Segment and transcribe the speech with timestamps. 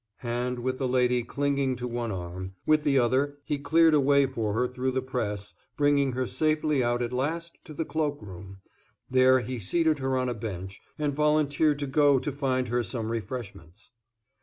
[0.23, 4.25] And, with the lady clinging to one arm, with the other he cleared a way
[4.25, 8.61] for her through the press, bringing her safely out at last to the cloak room;
[9.11, 13.11] there he seated her on a bench, and volunteered to go to find her some
[13.11, 13.91] refreshments.